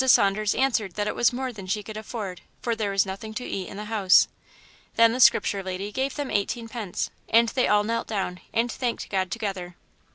[0.07, 3.45] Saunders answered that it was more than she could afford, for there was nothing to
[3.45, 4.27] eat in the house.
[4.95, 9.11] Then the Scripture lady gave them eighteen pence, and they all knelt down and thanked
[9.11, 9.75] God together.